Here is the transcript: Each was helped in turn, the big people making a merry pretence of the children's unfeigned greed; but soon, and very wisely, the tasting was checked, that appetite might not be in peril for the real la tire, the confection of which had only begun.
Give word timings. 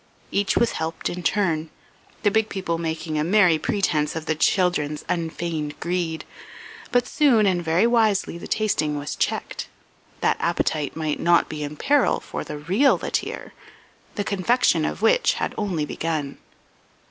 Each 0.31 0.57
was 0.57 0.71
helped 0.71 1.11
in 1.11 1.21
turn, 1.21 1.69
the 2.23 2.31
big 2.31 2.49
people 2.49 2.79
making 2.79 3.19
a 3.19 3.23
merry 3.23 3.59
pretence 3.59 4.15
of 4.15 4.25
the 4.25 4.33
children's 4.33 5.05
unfeigned 5.07 5.79
greed; 5.79 6.25
but 6.91 7.05
soon, 7.05 7.45
and 7.45 7.63
very 7.63 7.85
wisely, 7.85 8.39
the 8.39 8.47
tasting 8.47 8.97
was 8.97 9.15
checked, 9.15 9.67
that 10.21 10.37
appetite 10.39 10.95
might 10.95 11.19
not 11.19 11.49
be 11.49 11.61
in 11.61 11.77
peril 11.77 12.19
for 12.19 12.43
the 12.43 12.57
real 12.57 12.99
la 12.99 13.09
tire, 13.09 13.53
the 14.15 14.23
confection 14.23 14.85
of 14.85 15.03
which 15.03 15.33
had 15.35 15.53
only 15.55 15.85
begun. 15.85 16.39